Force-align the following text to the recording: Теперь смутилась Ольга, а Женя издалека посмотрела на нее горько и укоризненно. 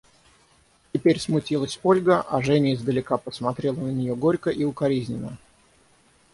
Теперь 0.93 1.19
смутилась 1.19 1.79
Ольга, 1.83 2.21
а 2.21 2.41
Женя 2.41 2.73
издалека 2.73 3.17
посмотрела 3.19 3.75
на 3.81 3.91
нее 3.91 4.15
горько 4.15 4.49
и 4.49 4.63
укоризненно. 4.63 5.37